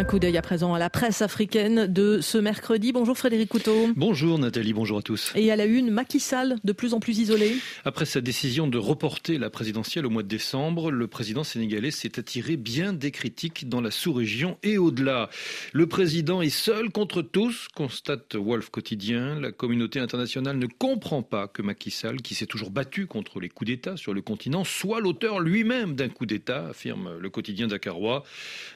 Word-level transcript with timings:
Un 0.00 0.04
coup 0.04 0.18
d'œil 0.18 0.38
à 0.38 0.40
présent 0.40 0.72
à 0.72 0.78
la 0.78 0.88
presse 0.88 1.20
africaine 1.20 1.86
de 1.86 2.22
ce 2.22 2.38
mercredi. 2.38 2.90
Bonjour 2.90 3.18
Frédéric 3.18 3.50
Couteau. 3.50 3.88
Bonjour 3.96 4.38
Nathalie, 4.38 4.72
bonjour 4.72 4.96
à 4.96 5.02
tous. 5.02 5.30
Et 5.34 5.50
à 5.50 5.56
la 5.56 5.66
une, 5.66 5.90
Macky 5.90 6.20
Sall, 6.20 6.56
de 6.64 6.72
plus 6.72 6.94
en 6.94 7.00
plus 7.00 7.18
isolé. 7.18 7.54
Après 7.84 8.06
sa 8.06 8.22
décision 8.22 8.66
de 8.66 8.78
reporter 8.78 9.36
la 9.36 9.50
présidentielle 9.50 10.06
au 10.06 10.08
mois 10.08 10.22
de 10.22 10.28
décembre, 10.28 10.90
le 10.90 11.06
président 11.06 11.44
sénégalais 11.44 11.90
s'est 11.90 12.18
attiré 12.18 12.56
bien 12.56 12.94
des 12.94 13.10
critiques 13.10 13.68
dans 13.68 13.82
la 13.82 13.90
sous-région 13.90 14.56
et 14.62 14.78
au-delà. 14.78 15.28
Le 15.74 15.86
président 15.86 16.40
est 16.40 16.48
seul 16.48 16.88
contre 16.88 17.20
tous, 17.20 17.68
constate 17.74 18.36
Wolf 18.36 18.70
Quotidien. 18.70 19.38
La 19.38 19.52
communauté 19.52 20.00
internationale 20.00 20.56
ne 20.56 20.66
comprend 20.66 21.22
pas 21.22 21.46
que 21.46 21.60
Macky 21.60 21.90
Sall, 21.90 22.22
qui 22.22 22.34
s'est 22.34 22.46
toujours 22.46 22.70
battu 22.70 23.06
contre 23.06 23.38
les 23.38 23.50
coups 23.50 23.70
d'État 23.70 23.98
sur 23.98 24.14
le 24.14 24.22
continent, 24.22 24.64
soit 24.64 25.00
l'auteur 25.00 25.40
lui-même 25.40 25.94
d'un 25.94 26.08
coup 26.08 26.24
d'État, 26.24 26.68
affirme 26.68 27.18
le 27.18 27.28
quotidien 27.28 27.66
dakarois. 27.66 28.24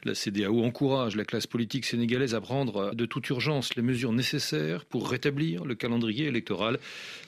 La 0.04 0.14
CDAO 0.14 0.62
encourage 0.62 1.13
la 1.16 1.24
classe 1.24 1.46
politique 1.46 1.84
sénégalaise 1.84 2.34
à 2.34 2.40
prendre 2.40 2.94
de 2.94 3.06
toute 3.06 3.28
urgence 3.30 3.74
les 3.76 3.82
mesures 3.82 4.12
nécessaires 4.12 4.84
pour 4.84 5.08
rétablir 5.08 5.64
le 5.64 5.74
calendrier 5.74 6.26
électoral 6.26 6.78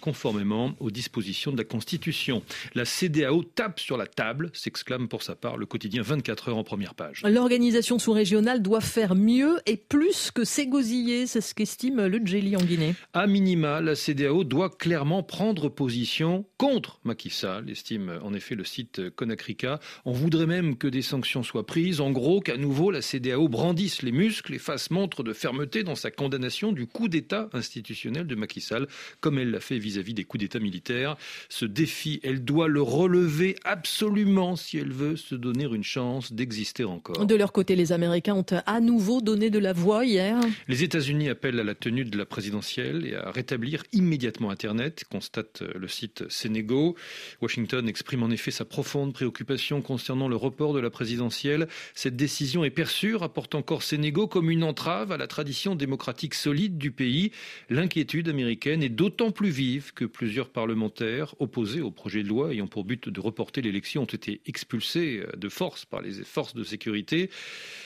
conformément 0.01 0.75
aux 0.81 0.91
dispositions 0.91 1.53
de 1.53 1.59
la 1.59 1.65
Constitution. 1.65 2.43
La 2.75 2.85
CDAO 2.85 3.43
tape 3.43 3.81
sur 3.81 3.97
la 3.97 4.07
table, 4.07 4.51
s'exclame 4.53 5.09
pour 5.09 5.23
sa 5.23 5.35
part 5.35 5.57
le 5.57 5.67
quotidien 5.67 6.03
24 6.03 6.51
heures 6.51 6.59
en 6.59 6.65
première 6.65 6.95
page. 6.95 7.23
L'organisation 7.25 7.99
sous-régionale 7.99 8.63
doit 8.63 8.81
faire 8.81 9.15
mieux 9.15 9.59
et 9.67 9.77
plus 9.77 10.31
que 10.31 10.45
s'égosiller, 10.45 11.27
c'est 11.27 11.41
ce 11.41 11.55
qu'estime 11.55 12.07
le 12.07 12.21
Djeli 12.25 12.57
en 12.57 12.63
Guinée. 12.63 12.95
A 13.13 13.27
minima, 13.27 13.81
la 13.81 13.95
CDAO 13.95 14.45
doit 14.45 14.71
clairement 14.71 15.23
prendre 15.23 15.69
position 15.69 16.47
contre 16.59 17.01
Macky 17.05 17.31
Sall, 17.31 17.71
estime 17.71 18.19
en 18.23 18.35
effet 18.35 18.55
le 18.55 18.65
site 18.65 19.11
Conacrica. 19.11 19.81
On 20.05 20.13
voudrait 20.13 20.47
même 20.47 20.77
que 20.77 20.89
des 20.89 21.03
sanctions 21.03 21.43
soient 21.43 21.67
prises. 21.67 22.01
En 22.01 22.11
gros, 22.11 22.41
qu'à 22.41 22.57
nouveau 22.57 22.91
la 22.91 23.03
CDAO 23.03 23.49
brandissent 23.77 24.01
les 24.01 24.13
muscles 24.13 24.55
et 24.55 24.59
fassent 24.59 24.91
montre 24.91 25.23
de 25.23 25.35
fermeté 25.35 25.83
dans 25.83 25.97
sa 25.97 26.11
condamnation 26.11 26.73
du 26.73 26.87
coup 26.87 27.09
d'État 27.09 27.51
institutionnel 27.53 28.27
de 28.27 28.35
Macky 28.35 28.63
Sall, 28.63 28.87
comme 29.21 29.39
elle 29.39 29.51
l'a 29.51 29.61
fait 29.61 29.77
vis-à-vis 29.79 30.15
des 30.15 30.25
coups 30.25 30.41
d'État 30.41 30.61
militaires. 30.61 31.17
Ce 31.51 31.67
défi, 31.67 32.19
elle 32.23 32.43
doit 32.43 32.69
le 32.69 32.81
relever 32.81 33.57
absolument 33.65 34.57
si 34.57 34.79
elle 34.79 34.93
veut 34.93 35.17
se 35.17 35.35
donner 35.35 35.65
une 35.65 35.85
chance 35.85 36.33
d'exister 36.33 36.85
encore. 36.85 37.27
De 37.27 37.35
leur 37.35 37.53
côté, 37.53 37.77
les 37.77 37.93
Américains 37.93 38.35
ont 38.35 38.47
à 38.65 38.81
nouveau 38.81 39.21
donné 39.21 39.51
de 39.51 39.59
la 39.59 39.75
voix 39.75 40.07
hier. 40.07 40.41
Les 40.69 40.83
États-Unis 40.83 41.29
appellent 41.29 41.61
à 41.61 41.65
la 41.65 41.75
tenue 41.75 42.07
de 42.07 42.17
la 42.17 42.25
présidentielle 42.25 43.05
et 43.05 43.15
à 43.15 43.31
rétablir 43.31 43.83
immédiatement 43.93 44.49
Internet, 44.49 45.05
constate 45.11 45.61
le 45.61 45.89
site 45.89 46.25
Sénégo. 46.31 46.97
Washington 47.43 47.87
exprime 47.87 48.23
en 48.23 48.31
effet 48.31 48.53
sa 48.53 48.65
profonde 48.65 49.13
préoccupation 49.13 49.83
concernant 49.83 50.29
le 50.29 50.37
report 50.37 50.73
de 50.73 50.81
la 50.81 50.89
présidentielle. 50.89 51.69
Cette 51.95 52.17
décision 52.17 52.65
est 52.65 52.71
perçue, 52.71 53.17
rapporte 53.17 53.55
encore 53.57 53.83
Sénégal 53.83 54.07
comme 54.31 54.51
une 54.51 54.63
entrave 54.63 55.13
à 55.13 55.17
la 55.17 55.27
tradition 55.27 55.75
démocratique 55.75 56.35
solide 56.35 56.79
du 56.79 56.91
pays. 56.91 57.33
L'inquiétude 57.71 58.29
américaine 58.29 58.83
est 58.83 58.89
d'autant 58.89 59.31
plus 59.31 59.51
vive 59.51 59.93
que 59.95 60.05
plusieurs 60.05 60.49
parlementaires 60.49 61.35
opposés 61.41 61.81
au 61.81 61.91
projet 61.91 62.23
de 62.23 62.29
loi 62.29 62.53
ayant 62.53 62.67
pour 62.67 62.85
but 62.85 63.09
de 63.09 63.21
reporter 63.21 63.63
l'élection 63.63 64.03
ont 64.03 64.05
été 64.05 64.41
expulsés 64.47 65.23
de 65.37 65.49
force 65.49 65.85
par 65.85 66.03
les 66.03 66.13
forces 66.25 66.55
de 66.55 66.65
sécurité. 66.65 67.31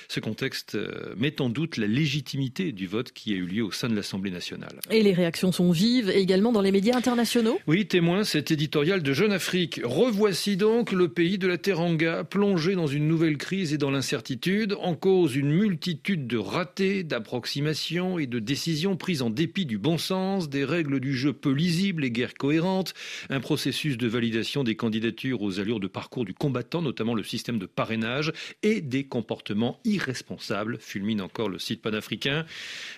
Ce 0.08 0.18
contexte 0.18 0.74
euh, 0.74 1.14
met 1.16 1.40
en 1.40 1.48
doute 1.48 1.76
la 1.76 1.86
légitimité 1.86 2.72
du 2.72 2.88
vote 2.88 3.12
qui 3.12 3.32
a 3.32 3.36
eu 3.36 3.46
lieu 3.46 3.62
au 3.62 3.70
sein 3.70 3.88
de 3.88 3.94
l'Assemblée 3.94 4.32
nationale. 4.32 4.80
Et 4.90 5.04
les 5.04 5.12
réactions 5.12 5.52
sont 5.52 5.70
vives 5.70 6.10
également 6.10 6.50
dans 6.50 6.62
les 6.62 6.72
médias 6.72 6.96
internationaux 6.96 7.60
Oui, 7.68 7.86
témoin 7.86 8.24
cet 8.24 8.50
éditorial 8.50 9.04
de 9.04 9.12
Jeune 9.12 9.32
Afrique. 9.32 9.80
Revoici 9.84 10.56
donc 10.56 10.90
le 10.90 11.08
pays 11.08 11.38
de 11.38 11.46
la 11.46 11.58
Teranga 11.58 12.24
plongé 12.24 12.74
dans 12.74 12.88
une 12.88 13.06
nouvelle 13.06 13.38
crise 13.38 13.72
et 13.72 13.78
dans 13.78 13.92
l'incertitude, 13.92 14.76
en 14.80 14.96
cause 14.96 15.36
une 15.36 15.50
multitude 15.60 16.26
de 16.26 16.38
ratés, 16.38 17.04
d'approximations 17.04 18.18
et 18.18 18.26
de 18.26 18.40
décisions 18.40 18.96
prises 18.96 19.22
en 19.22 19.30
dépit 19.30 19.66
du 19.66 19.78
bon 19.78 19.96
sens, 19.96 20.48
des 20.48 20.64
règles 20.64 20.98
du 20.98 21.14
jeu 21.14 21.32
peu 21.32 21.52
lisibles 21.52 22.04
et 22.04 22.10
guère 22.10 22.34
cohérentes, 22.34 22.94
un 23.28 23.40
processus 23.40 23.96
de 23.96 24.08
validation 24.08 24.64
des 24.64 24.74
candidatures 24.74 25.42
aux 25.42 25.60
allures 25.60 25.80
de 25.80 25.86
parcours 25.86 26.24
du 26.24 26.34
combattant, 26.34 26.82
notamment 26.82 27.14
le 27.14 27.22
système 27.22 27.58
de 27.58 27.66
parrainage, 27.66 28.32
et 28.62 28.80
des 28.80 29.04
comportements 29.04 29.78
irréguliers 29.84 30.00
irresponsable, 30.00 30.78
fulmine 30.80 31.20
encore 31.20 31.48
le 31.48 31.58
site 31.58 31.82
panafricain. 31.82 32.44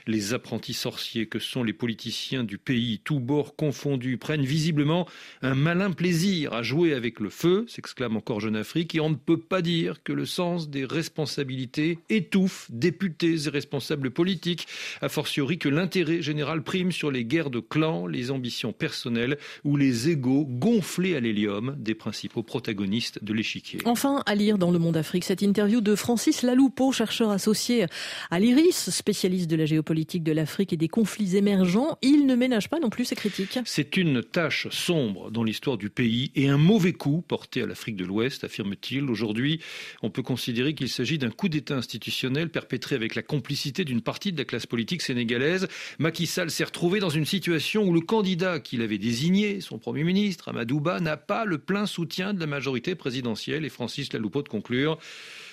Les 0.07 0.35
apprentis 0.35 0.75
sorciers 0.75 1.27
que 1.27 1.39
sont 1.39 1.65
les 1.65 1.73
politiciens 1.73 2.45
du 2.45 2.59
pays, 2.59 3.01
tous 3.03 3.21
bords 3.21 3.57
confondus, 3.57 4.19
prennent 4.19 4.45
visiblement 4.45 5.09
un 5.43 5.55
malin 5.55 5.91
plaisir 5.91 6.53
à 6.53 6.63
jouer 6.63 6.95
avec 6.95 7.21
le 7.21 7.29
feu, 7.29 7.65
s'exclame 7.69 8.17
encore 8.17 8.41
Jeune 8.41 8.57
Afrique, 8.57 8.95
et 8.95 9.01
on 9.01 9.11
ne 9.11 9.17
peut 9.17 9.41
pas 9.41 9.63
dire 9.63 10.03
que 10.03 10.13
le 10.13 10.27
sens 10.27 10.71
des 10.71 10.85
responsabilités 10.85 11.99
étouffe 12.09 12.52
députés 12.71 13.47
et 13.47 13.51
responsables 13.51 14.11
politiques, 14.11 14.67
a 15.01 15.09
fortiori 15.09 15.59
que 15.59 15.69
l'intérêt 15.69 16.23
général 16.23 16.63
prime 16.63 16.93
sur 16.93 17.11
les 17.11 17.25
guerres 17.25 17.51
de 17.51 17.61
clans, 17.61 18.07
les 18.07 18.31
ambitions 18.31 18.73
personnelles 18.73 19.39
ou 19.65 19.77
les 19.77 20.09
égaux 20.09 20.45
gonflés 20.45 21.17
à 21.17 21.21
l'hélium 21.21 21.75
des 21.79 21.95
principaux 21.95 22.43
protagonistes 22.43 23.23
de 23.23 23.33
l'échiquier. 23.33 23.81
Enfin, 23.85 24.23
à 24.27 24.35
lire 24.35 24.59
dans 24.59 24.71
Le 24.71 24.79
Monde 24.79 24.97
Afrique 24.97 25.25
cette 25.25 25.43
interview 25.43 25.81
de 25.81 25.95
Francis 25.95 26.43
Laloupeau, 26.43 26.93
chercheur 26.93 27.31
associé 27.31 27.87
à 28.31 28.41
l'IRIS, 28.41 28.91
spécialiste 28.91 29.51
de 29.51 29.57
la 29.57 29.67
géopolitique 29.67 30.23
de 30.23 30.33
l'Afrique 30.33 30.73
et 30.73 30.77
des 30.77 30.89
conflits 30.89 31.37
émergents. 31.37 31.99
Il 32.03 32.27
ne 32.27 32.35
ménage 32.35 32.69
pas 32.69 32.81
non 32.81 32.91
plus 32.91 33.05
ses 33.05 33.17
critiques. 33.17 33.59
C'est 33.65 33.97
une 33.97 34.23
tâche 34.23 34.69
sombre 34.71 35.31
dans 35.31 35.45
l'histoire 35.45 35.79
du 35.79 35.91
pays 35.91 36.31
et 36.35 36.49
un 36.49 36.59
mauvais 36.59 36.93
coup 36.93 37.23
porté 37.27 37.63
à 37.63 37.67
l'Afrique 37.67 37.97
de 37.97 38.05
l'Ouest, 38.05 38.45
affirme-t-il. 38.45 39.05
Aujourd'hui, 39.05 39.61
on 40.03 40.11
peut 40.11 40.23
considérer 40.23 40.75
qu'il 40.75 40.89
s'agit 40.89 41.19
d'un 41.19 41.31
coup 41.31 41.49
d'État 41.49 41.77
institutionnel 41.77 42.42
perpétré 42.51 42.95
avec 42.95 43.15
la 43.15 43.23
complicité 43.23 43.85
d'une 43.85 44.01
partie 44.01 44.33
de 44.33 44.39
la 44.39 44.45
classe 44.45 44.67
politique 44.67 45.03
sénégalaise. 45.03 45.69
Macky 45.99 46.27
Sall 46.27 46.51
s'est 46.51 46.65
retrouvé 46.65 47.01
dans 47.01 47.11
une 47.11 47.25
situation 47.25 47.85
où 47.85 47.93
le 47.93 48.01
candidat 48.01 48.61
qu'il 48.61 48.83
avait 48.83 48.99
désigné, 48.99 49.61
son 49.61 49.79
Premier 49.79 50.05
ministre, 50.05 50.49
Amadouba, 50.49 51.01
n'a 51.01 51.17
pas 51.17 51.45
le 51.45 51.59
plein 51.59 51.87
soutien 51.87 52.35
de 52.35 52.41
la 52.41 52.47
majorité 52.47 52.95
présidentielle. 52.95 53.65
Et 53.65 53.69
Francis 53.69 54.13
Laloupeau 54.13 54.43
de 54.43 54.49
conclure. 54.49 54.99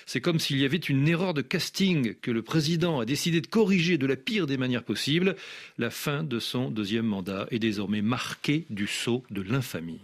C'est 0.06 0.22
comme 0.22 0.40
s'il 0.40 0.58
y 0.58 0.66
avait 0.66 0.78
une 0.78 1.08
erreur 1.08 1.36
de 1.36 1.44
casting 1.44 2.16
que 2.16 2.32
le 2.32 2.42
président 2.42 3.00
a 3.00 3.06
décidé 3.06 3.42
de 3.42 3.48
corriger 3.48 4.00
de 4.00 4.08
la 4.08 4.16
pire 4.16 4.48
des 4.48 4.58
manières 4.58 4.84
possibles. 4.84 5.36
La 5.78 5.92
fin 5.92 6.24
de 6.24 6.40
son 6.40 6.72
deuxième 6.72 7.06
mandat 7.06 7.46
est 7.52 7.60
désormais 7.60 8.02
marquée 8.02 8.66
du 8.72 8.88
sceau 8.88 9.24
de 9.30 9.44
l'infamie. 9.44 10.00